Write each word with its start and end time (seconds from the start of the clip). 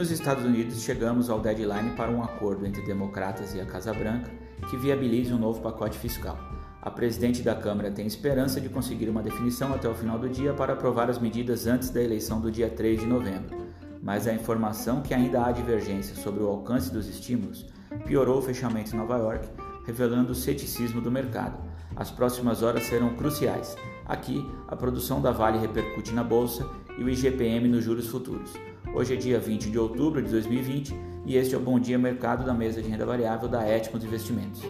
nos 0.00 0.10
Estados 0.10 0.46
Unidos 0.46 0.82
chegamos 0.82 1.28
ao 1.28 1.40
deadline 1.40 1.90
para 1.90 2.10
um 2.10 2.22
acordo 2.22 2.64
entre 2.64 2.80
democratas 2.80 3.54
e 3.54 3.60
a 3.60 3.66
Casa 3.66 3.92
Branca 3.92 4.30
que 4.70 4.76
viabilize 4.78 5.30
um 5.30 5.38
novo 5.38 5.60
pacote 5.60 5.98
fiscal. 5.98 6.38
A 6.80 6.90
presidente 6.90 7.42
da 7.42 7.54
Câmara 7.54 7.90
tem 7.90 8.06
esperança 8.06 8.62
de 8.62 8.70
conseguir 8.70 9.10
uma 9.10 9.22
definição 9.22 9.74
até 9.74 9.86
o 9.86 9.94
final 9.94 10.18
do 10.18 10.26
dia 10.26 10.54
para 10.54 10.72
aprovar 10.72 11.10
as 11.10 11.18
medidas 11.18 11.66
antes 11.66 11.90
da 11.90 12.02
eleição 12.02 12.40
do 12.40 12.50
dia 12.50 12.70
3 12.70 13.00
de 13.00 13.06
novembro. 13.06 13.54
Mas 14.02 14.26
a 14.26 14.32
informação 14.32 15.02
que 15.02 15.12
ainda 15.12 15.44
há 15.44 15.52
divergência 15.52 16.16
sobre 16.16 16.42
o 16.42 16.48
alcance 16.48 16.90
dos 16.90 17.06
estímulos 17.06 17.66
piorou 18.06 18.38
o 18.38 18.42
fechamento 18.42 18.94
em 18.94 18.98
Nova 18.98 19.18
York, 19.18 19.46
revelando 19.84 20.32
o 20.32 20.34
ceticismo 20.34 21.02
do 21.02 21.10
mercado. 21.10 21.62
As 21.94 22.10
próximas 22.10 22.62
horas 22.62 22.84
serão 22.84 23.14
cruciais. 23.16 23.76
Aqui, 24.06 24.50
a 24.66 24.74
produção 24.74 25.20
da 25.20 25.30
Vale 25.30 25.58
repercute 25.58 26.14
na 26.14 26.24
bolsa 26.24 26.66
e 26.96 27.04
o 27.04 27.10
IGPM 27.10 27.68
nos 27.68 27.84
juros 27.84 28.08
futuros. 28.08 28.50
Hoje 28.92 29.14
é 29.14 29.16
dia 29.16 29.38
20 29.38 29.70
de 29.70 29.78
outubro 29.78 30.20
de 30.20 30.28
2020 30.30 30.92
e 31.24 31.36
este 31.36 31.54
é 31.54 31.58
o 31.58 31.60
Bom 31.60 31.78
Dia 31.78 31.96
Mercado 31.96 32.44
da 32.44 32.52
mesa 32.52 32.82
de 32.82 32.88
renda 32.88 33.06
variável 33.06 33.48
da 33.48 33.66
Etmos 33.68 34.02
Investimentos. 34.02 34.62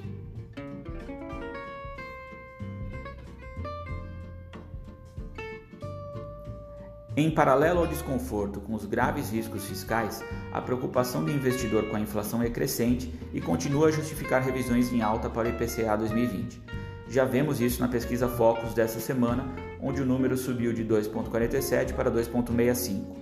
Em 7.17 7.31
paralelo 7.31 7.81
ao 7.81 7.87
desconforto 7.87 8.61
com 8.61 8.75
os 8.75 8.85
graves 8.85 9.31
riscos 9.31 9.65
fiscais, 9.65 10.23
a 10.53 10.61
preocupação 10.61 11.25
do 11.25 11.33
investidor 11.33 11.89
com 11.89 11.97
a 11.97 12.01
inflação 12.01 12.43
é 12.43 12.51
crescente 12.51 13.13
e 13.33 13.41
continua 13.41 13.89
a 13.89 13.91
justificar 13.91 14.43
revisões 14.43 14.93
em 14.93 15.01
alta 15.01 15.31
para 15.31 15.49
o 15.49 15.51
IPCA 15.51 15.97
2020. 15.97 16.63
Já 17.09 17.25
vemos 17.25 17.59
isso 17.59 17.81
na 17.81 17.89
pesquisa 17.89 18.29
Focus 18.29 18.75
dessa 18.75 19.01
semana, 19.01 19.49
onde 19.83 20.03
o 20.03 20.07
número 20.07 20.37
subiu 20.37 20.75
de 20.75 20.85
2,47 20.85 21.95
para 21.95 22.11
2,65. 22.11 23.20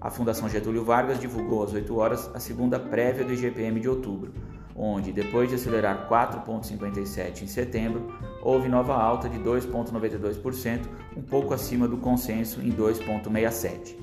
A 0.00 0.10
Fundação 0.10 0.48
Getúlio 0.48 0.84
Vargas 0.84 1.18
divulgou 1.18 1.64
às 1.64 1.72
8 1.72 1.96
horas 1.96 2.30
a 2.32 2.38
segunda 2.38 2.78
prévia 2.78 3.24
do 3.24 3.32
IGPM 3.32 3.80
de 3.80 3.88
outubro, 3.88 4.32
onde, 4.76 5.10
depois 5.12 5.48
de 5.48 5.56
acelerar 5.56 6.08
4,57 6.08 7.42
em 7.42 7.48
setembro, 7.48 8.12
houve 8.40 8.68
nova 8.68 8.94
alta 8.94 9.28
de 9.28 9.38
2,92%, 9.40 10.82
um 11.16 11.22
pouco 11.22 11.52
acima 11.52 11.88
do 11.88 11.96
consenso 11.96 12.60
em 12.60 12.70
2,67. 12.70 13.96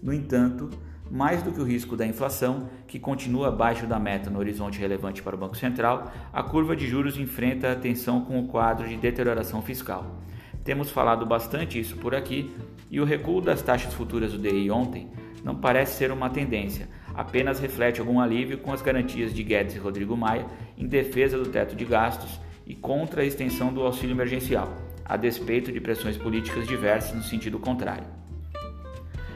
No 0.00 0.12
entanto, 0.12 0.70
mais 1.10 1.42
do 1.42 1.50
que 1.50 1.60
o 1.60 1.64
risco 1.64 1.96
da 1.96 2.06
inflação, 2.06 2.68
que 2.86 3.00
continua 3.00 3.48
abaixo 3.48 3.84
da 3.84 3.98
meta 3.98 4.30
no 4.30 4.38
horizonte 4.38 4.78
relevante 4.78 5.24
para 5.24 5.34
o 5.34 5.38
Banco 5.38 5.56
Central, 5.56 6.12
a 6.32 6.42
curva 6.44 6.76
de 6.76 6.86
juros 6.86 7.18
enfrenta 7.18 7.72
a 7.72 7.76
tensão 7.76 8.24
com 8.24 8.38
o 8.38 8.46
quadro 8.46 8.88
de 8.88 8.96
deterioração 8.96 9.60
fiscal. 9.60 10.20
Temos 10.62 10.88
falado 10.88 11.26
bastante 11.26 11.80
isso 11.80 11.96
por 11.96 12.14
aqui, 12.14 12.54
e 12.88 13.00
o 13.00 13.04
recuo 13.04 13.40
das 13.40 13.60
taxas 13.60 13.92
futuras 13.92 14.32
do 14.32 14.38
DI 14.38 14.70
ontem 14.70 15.10
não 15.44 15.56
parece 15.56 15.96
ser 15.96 16.12
uma 16.12 16.30
tendência, 16.30 16.88
apenas 17.14 17.60
reflete 17.60 18.00
algum 18.00 18.20
alívio 18.20 18.58
com 18.58 18.72
as 18.72 18.82
garantias 18.82 19.34
de 19.34 19.42
Guedes 19.42 19.76
e 19.76 19.78
Rodrigo 19.78 20.16
Maia 20.16 20.46
em 20.78 20.86
defesa 20.86 21.36
do 21.36 21.48
teto 21.48 21.74
de 21.74 21.84
gastos 21.84 22.40
e 22.66 22.74
contra 22.74 23.22
a 23.22 23.24
extensão 23.24 23.72
do 23.72 23.82
auxílio 23.82 24.14
emergencial, 24.14 24.72
a 25.04 25.16
despeito 25.16 25.72
de 25.72 25.80
pressões 25.80 26.16
políticas 26.16 26.66
diversas 26.66 27.14
no 27.14 27.22
sentido 27.22 27.58
contrário. 27.58 28.06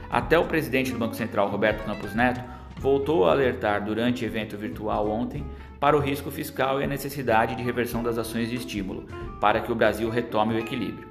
Até 0.08 0.38
o 0.38 0.46
presidente 0.46 0.92
do 0.92 0.98
Banco 0.98 1.16
Central, 1.16 1.48
Roberto 1.48 1.84
Campos 1.84 2.14
Neto, 2.14 2.40
voltou 2.78 3.26
a 3.26 3.32
alertar 3.32 3.84
durante 3.84 4.24
evento 4.24 4.56
virtual 4.56 5.10
ontem 5.10 5.44
para 5.80 5.96
o 5.96 6.00
risco 6.00 6.30
fiscal 6.30 6.80
e 6.80 6.84
a 6.84 6.86
necessidade 6.86 7.56
de 7.56 7.62
reversão 7.62 8.02
das 8.02 8.16
ações 8.16 8.48
de 8.48 8.56
estímulo 8.56 9.06
para 9.40 9.60
que 9.60 9.72
o 9.72 9.74
Brasil 9.74 10.08
retome 10.08 10.54
o 10.54 10.58
equilíbrio. 10.58 11.08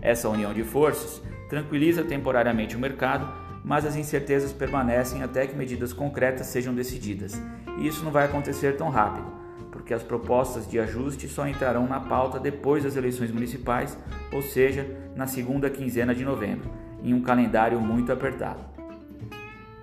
Essa 0.00 0.28
união 0.28 0.52
de 0.52 0.64
forças 0.64 1.22
tranquiliza 1.48 2.02
temporariamente 2.02 2.76
o 2.76 2.80
mercado 2.80 3.43
mas 3.64 3.86
as 3.86 3.96
incertezas 3.96 4.52
permanecem 4.52 5.22
até 5.22 5.46
que 5.46 5.56
medidas 5.56 5.92
concretas 5.92 6.48
sejam 6.48 6.74
decididas. 6.74 7.40
E 7.78 7.86
isso 7.86 8.04
não 8.04 8.12
vai 8.12 8.26
acontecer 8.26 8.76
tão 8.76 8.90
rápido, 8.90 9.26
porque 9.72 9.94
as 9.94 10.02
propostas 10.02 10.68
de 10.68 10.78
ajuste 10.78 11.26
só 11.26 11.48
entrarão 11.48 11.88
na 11.88 11.98
pauta 11.98 12.38
depois 12.38 12.84
das 12.84 12.94
eleições 12.94 13.30
municipais, 13.32 13.98
ou 14.30 14.42
seja, 14.42 14.86
na 15.16 15.26
segunda 15.26 15.70
quinzena 15.70 16.14
de 16.14 16.24
novembro, 16.24 16.70
em 17.02 17.14
um 17.14 17.22
calendário 17.22 17.80
muito 17.80 18.12
apertado. 18.12 18.74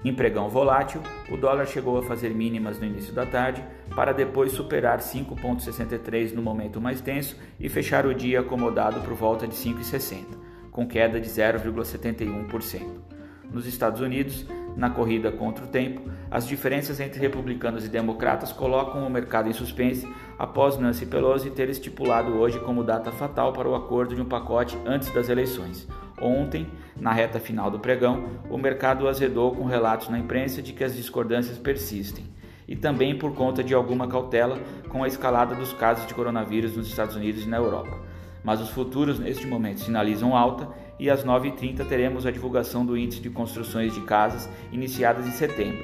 Em 0.03 0.13
pregão 0.13 0.49
volátil, 0.49 1.01
o 1.29 1.37
dólar 1.37 1.67
chegou 1.67 1.97
a 1.97 2.03
fazer 2.03 2.33
mínimas 2.33 2.79
no 2.79 2.85
início 2.85 3.13
da 3.13 3.25
tarde, 3.25 3.63
para 3.95 4.13
depois 4.13 4.51
superar 4.51 4.99
5,63 4.99 6.33
no 6.33 6.41
momento 6.41 6.81
mais 6.81 7.01
tenso 7.01 7.37
e 7.59 7.69
fechar 7.69 8.05
o 8.05 8.13
dia 8.13 8.39
acomodado 8.39 8.99
por 9.01 9.13
volta 9.13 9.47
de 9.47 9.53
5,60, 9.53 10.25
com 10.71 10.87
queda 10.87 11.19
de 11.19 11.29
0,71%. 11.29 13.10
Nos 13.51 13.67
Estados 13.67 13.99
Unidos, 13.99 14.45
na 14.77 14.89
corrida 14.89 15.31
contra 15.31 15.65
o 15.65 15.67
tempo, 15.67 16.01
as 16.29 16.47
diferenças 16.47 16.99
entre 17.01 17.19
republicanos 17.19 17.85
e 17.85 17.89
democratas 17.89 18.53
colocam 18.53 19.05
o 19.05 19.09
mercado 19.09 19.49
em 19.49 19.53
suspense 19.53 20.07
após 20.39 20.77
Nancy 20.77 21.05
Pelosi 21.05 21.49
ter 21.49 21.69
estipulado 21.69 22.31
hoje 22.33 22.59
como 22.59 22.83
data 22.83 23.11
fatal 23.11 23.51
para 23.51 23.67
o 23.67 23.75
acordo 23.75 24.15
de 24.15 24.21
um 24.21 24.25
pacote 24.25 24.77
antes 24.85 25.13
das 25.13 25.27
eleições. 25.27 25.87
Ontem, 26.21 26.67
na 26.95 27.11
reta 27.11 27.39
final 27.39 27.69
do 27.69 27.79
pregão, 27.79 28.23
o 28.49 28.57
mercado 28.57 29.07
azedou 29.07 29.53
com 29.53 29.65
relatos 29.65 30.07
na 30.07 30.19
imprensa 30.19 30.61
de 30.61 30.71
que 30.71 30.83
as 30.83 30.95
discordâncias 30.95 31.57
persistem 31.57 32.25
e 32.67 32.75
também 32.75 33.17
por 33.17 33.33
conta 33.33 33.61
de 33.61 33.73
alguma 33.73 34.07
cautela 34.07 34.57
com 34.87 35.03
a 35.03 35.07
escalada 35.07 35.55
dos 35.55 35.73
casos 35.73 36.07
de 36.07 36.13
coronavírus 36.13 36.77
nos 36.77 36.87
Estados 36.87 37.17
Unidos 37.17 37.43
e 37.43 37.49
na 37.49 37.57
Europa. 37.57 37.99
Mas 38.43 38.61
os 38.61 38.69
futuros 38.69 39.19
neste 39.19 39.45
momento 39.45 39.81
sinalizam 39.81 40.35
alta 40.35 40.69
e 41.01 41.09
às 41.09 41.25
9h30 41.25 41.83
teremos 41.87 42.27
a 42.27 42.31
divulgação 42.31 42.85
do 42.85 42.95
índice 42.95 43.19
de 43.19 43.29
construções 43.31 43.91
de 43.91 44.01
casas 44.01 44.47
iniciadas 44.71 45.25
em 45.25 45.31
setembro, 45.31 45.83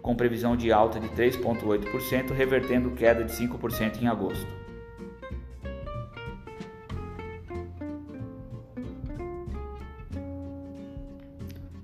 com 0.00 0.16
previsão 0.16 0.56
de 0.56 0.72
alta 0.72 0.98
de 0.98 1.06
3,8%, 1.10 2.32
revertendo 2.32 2.92
queda 2.92 3.22
de 3.22 3.30
5% 3.30 4.00
em 4.00 4.08
agosto. 4.08 4.46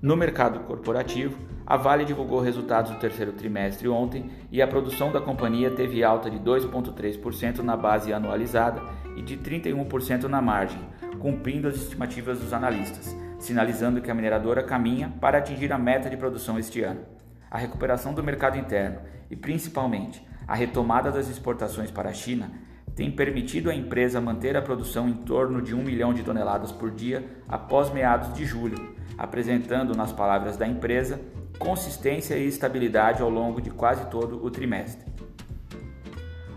No 0.01 0.17
mercado 0.17 0.61
corporativo, 0.61 1.37
a 1.63 1.77
Vale 1.77 2.03
divulgou 2.03 2.39
resultados 2.39 2.89
do 2.89 2.97
terceiro 2.97 3.33
trimestre 3.33 3.87
ontem 3.87 4.31
e 4.51 4.59
a 4.59 4.67
produção 4.67 5.11
da 5.11 5.21
companhia 5.21 5.69
teve 5.69 6.03
alta 6.03 6.31
de 6.31 6.39
2,3% 6.39 7.59
na 7.59 7.77
base 7.77 8.11
anualizada 8.11 8.81
e 9.15 9.21
de 9.21 9.37
31% 9.37 10.23
na 10.23 10.41
margem, 10.41 10.81
cumprindo 11.21 11.67
as 11.67 11.75
estimativas 11.75 12.39
dos 12.39 12.51
analistas, 12.51 13.15
sinalizando 13.39 14.01
que 14.01 14.09
a 14.09 14.13
mineradora 14.13 14.63
caminha 14.63 15.13
para 15.21 15.37
atingir 15.37 15.71
a 15.71 15.77
meta 15.77 16.09
de 16.09 16.17
produção 16.17 16.57
este 16.57 16.81
ano. 16.81 17.01
A 17.49 17.57
recuperação 17.57 18.13
do 18.13 18.23
mercado 18.23 18.57
interno 18.57 18.99
e, 19.29 19.35
principalmente, 19.35 20.25
a 20.47 20.55
retomada 20.55 21.11
das 21.11 21.29
exportações 21.29 21.91
para 21.91 22.09
a 22.09 22.13
China 22.13 22.49
tem 22.95 23.11
permitido 23.11 23.69
à 23.69 23.75
empresa 23.75 24.19
manter 24.19 24.57
a 24.57 24.61
produção 24.61 25.07
em 25.07 25.13
torno 25.13 25.61
de 25.61 25.75
1 25.75 25.83
milhão 25.83 26.13
de 26.13 26.23
toneladas 26.23 26.71
por 26.71 26.89
dia 26.89 27.23
após 27.47 27.93
meados 27.93 28.33
de 28.33 28.43
julho, 28.43 28.95
apresentando, 29.17 29.95
nas 29.95 30.11
palavras 30.11 30.57
da 30.57 30.67
empresa, 30.67 31.21
consistência 31.59 32.35
e 32.35 32.47
estabilidade 32.47 33.21
ao 33.21 33.29
longo 33.29 33.61
de 33.61 33.69
quase 33.69 34.05
todo 34.07 34.43
o 34.43 34.49
trimestre. 34.49 35.05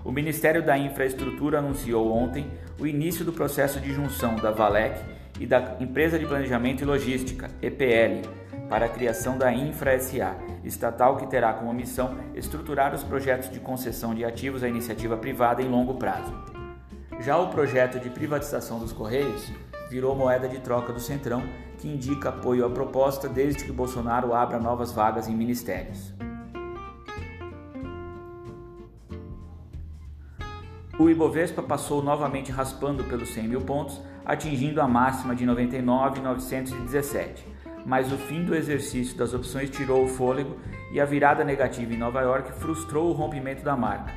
O 0.05 0.11
Ministério 0.11 0.63
da 0.63 0.77
Infraestrutura 0.77 1.59
anunciou 1.59 2.13
ontem 2.13 2.51
o 2.79 2.87
início 2.87 3.25
do 3.25 3.33
processo 3.33 3.81
de 3.81 3.93
junção 3.93 4.37
da 4.37 4.51
Valec 4.51 4.99
e 5.39 5.47
da 5.47 5.77
Empresa 5.81 6.19
de 6.19 6.27
Planejamento 6.27 6.83
e 6.83 6.85
Logística, 6.85 7.51
EPL, 7.63 8.29
para 8.69 8.87
a 8.87 8.89
criação 8.89 9.37
da 9.37 9.53
Infra 9.53 9.99
SA, 9.99 10.37
estatal 10.65 11.17
que 11.17 11.27
terá 11.27 11.53
como 11.53 11.73
missão 11.73 12.17
estruturar 12.35 12.95
os 12.95 13.05
projetos 13.05 13.51
de 13.51 13.61
concessão 13.61 14.15
de 14.15 14.25
ativos 14.25 14.63
à 14.63 14.69
iniciativa 14.69 15.17
privada 15.17 15.63
em 15.63 15.69
longo 15.69 15.95
prazo. 15.95 16.33
Já 17.21 17.39
o 17.39 17.49
projeto 17.49 18.01
de 18.01 18.11
privatização 18.11 18.79
dos 18.79 18.93
Correios 18.93 19.51
virou 19.89 20.17
moeda 20.17 20.49
de 20.49 20.59
troca 20.59 20.93
do 20.93 21.01
Centrão, 21.01 21.43
que 21.79 21.89
indica 21.89 22.31
apoio 22.31 22.65
à 22.65 22.71
proposta 22.71 23.29
desde 23.29 23.65
que 23.65 23.73
Bolsonaro 23.73 24.35
abra 24.35 24.59
novas 24.59 24.91
vagas 24.91 25.29
em 25.29 25.35
ministérios. 25.35 26.13
O 30.97 31.11
Ibovespa 31.11 31.61
passou 31.61 32.01
novamente 32.01 32.53
raspando 32.53 33.03
pelos 33.03 33.35
100 33.35 33.49
mil 33.49 33.63
pontos, 33.63 34.01
atingindo 34.25 34.81
a 34.81 34.87
máxima 34.87 35.35
de 35.35 35.45
99,917. 35.45 37.45
Mas 37.85 38.13
o 38.13 38.17
fim 38.17 38.45
do 38.45 38.55
exercício 38.55 39.17
das 39.17 39.35
opções 39.35 39.71
tirou 39.71 40.05
o 40.05 40.09
fôlego 40.09 40.57
e 40.93 41.01
a 41.01 41.05
virada 41.05 41.43
negativa 41.43 41.93
em 41.93 41.99
Nova 41.99 42.21
York 42.21 42.53
frustrou 42.53 43.11
o 43.11 43.13
rompimento 43.13 43.65
da 43.65 43.77
marca. 43.77 44.13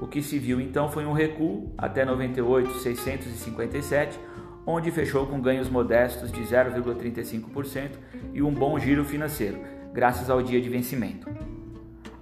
O 0.00 0.06
que 0.06 0.22
se 0.22 0.38
viu 0.38 0.60
então 0.60 0.88
foi 0.88 1.04
um 1.04 1.12
recuo 1.12 1.74
até 1.76 2.04
98,657, 2.04 4.16
onde 4.64 4.92
fechou 4.92 5.26
com 5.26 5.40
ganhos 5.40 5.68
modestos 5.68 6.30
de 6.30 6.42
0,35% 6.42 7.90
e 8.32 8.40
um 8.40 8.54
bom 8.54 8.78
giro 8.78 9.04
financeiro, 9.04 9.58
graças 9.92 10.30
ao 10.30 10.40
dia 10.40 10.60
de 10.60 10.68
vencimento. 10.68 11.28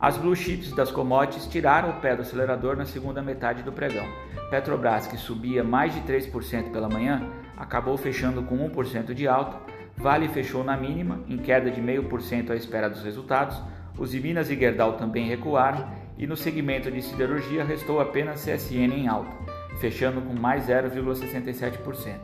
As 0.00 0.16
blue 0.16 0.36
chips 0.36 0.70
das 0.72 0.92
commodities 0.92 1.46
tiraram 1.46 1.90
o 1.90 2.00
pé 2.00 2.14
do 2.14 2.22
acelerador 2.22 2.76
na 2.76 2.84
segunda 2.84 3.20
metade 3.20 3.64
do 3.64 3.72
pregão. 3.72 4.06
Petrobras, 4.48 5.08
que 5.08 5.16
subia 5.16 5.64
mais 5.64 5.92
de 5.92 6.00
3% 6.02 6.70
pela 6.70 6.88
manhã, 6.88 7.28
acabou 7.56 7.96
fechando 7.96 8.40
com 8.44 8.56
1% 8.70 9.12
de 9.12 9.26
alta. 9.26 9.58
Vale 9.96 10.28
fechou 10.28 10.62
na 10.62 10.76
mínima, 10.76 11.20
em 11.28 11.36
queda 11.36 11.68
de 11.68 11.80
0,5% 11.80 12.50
à 12.50 12.54
espera 12.54 12.88
dos 12.88 13.02
resultados. 13.02 13.60
Os 13.98 14.14
Minas 14.14 14.48
e 14.48 14.56
Gerdau 14.56 14.92
também 14.92 15.26
recuaram 15.26 15.84
e 16.16 16.28
no 16.28 16.36
segmento 16.36 16.92
de 16.92 17.02
siderurgia 17.02 17.64
restou 17.64 18.00
apenas 18.00 18.44
CSN 18.44 18.94
em 18.94 19.08
alta, 19.08 19.36
fechando 19.80 20.20
com 20.20 20.32
mais 20.32 20.68
0,67%. 20.68 22.14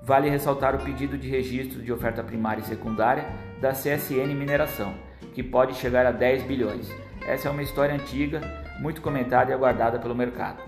Vale 0.00 0.30
ressaltar 0.30 0.74
o 0.74 0.82
pedido 0.82 1.18
de 1.18 1.28
registro 1.28 1.82
de 1.82 1.92
oferta 1.92 2.24
primária 2.24 2.62
e 2.62 2.64
secundária 2.64 3.26
da 3.60 3.72
CSN 3.72 4.34
Mineração, 4.34 4.94
que 5.34 5.42
pode 5.42 5.74
chegar 5.74 6.06
a 6.06 6.10
10 6.10 6.44
bilhões. 6.44 6.90
Essa 7.26 7.48
é 7.48 7.50
uma 7.50 7.62
história 7.62 7.94
antiga, 7.94 8.40
muito 8.80 9.00
comentada 9.00 9.50
e 9.50 9.54
aguardada 9.54 9.98
pelo 9.98 10.14
mercado. 10.14 10.62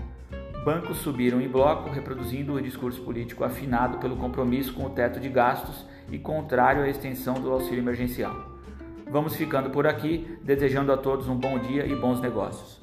Bancos 0.64 0.98
subiram 0.98 1.40
em 1.40 1.48
bloco, 1.48 1.90
reproduzindo 1.90 2.54
o 2.54 2.62
discurso 2.62 3.02
político 3.02 3.44
afinado 3.44 3.98
pelo 3.98 4.16
compromisso 4.16 4.72
com 4.72 4.86
o 4.86 4.90
teto 4.90 5.20
de 5.20 5.28
gastos 5.28 5.84
e 6.10 6.18
contrário 6.18 6.82
à 6.82 6.88
extensão 6.88 7.34
do 7.34 7.52
auxílio 7.52 7.80
emergencial. 7.80 8.34
Vamos 9.10 9.36
ficando 9.36 9.70
por 9.70 9.86
aqui, 9.86 10.38
desejando 10.42 10.90
a 10.90 10.96
todos 10.96 11.28
um 11.28 11.36
bom 11.36 11.58
dia 11.58 11.86
e 11.86 11.94
bons 11.94 12.20
negócios. 12.20 12.80